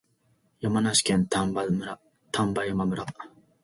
[0.61, 1.61] 山梨県丹波
[2.65, 3.05] 山村